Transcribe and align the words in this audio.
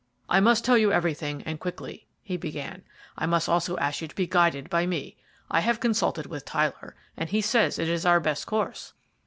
"I 0.27 0.39
must 0.39 0.65
tell 0.65 0.79
you 0.79 0.91
everything 0.91 1.43
and 1.43 1.59
quickly," 1.59 2.07
he 2.23 2.35
began, 2.35 2.73
"and 2.77 2.83
I 3.19 3.25
must 3.27 3.47
also 3.47 3.77
ask 3.77 4.01
you 4.01 4.07
to 4.07 4.15
be 4.15 4.25
guided 4.25 4.67
by 4.67 4.87
me. 4.87 5.15
I 5.51 5.59
have 5.59 5.79
consulted 5.79 6.25
with 6.25 6.43
Tyler, 6.43 6.95
and 7.15 7.29
he 7.29 7.39
says 7.41 7.77
it 7.77 7.87
is 7.87 8.03
our 8.03 8.19
best 8.19 8.47
course." 8.47 8.93